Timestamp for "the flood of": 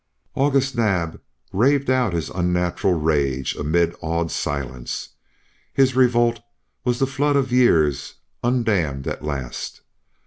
6.97-7.51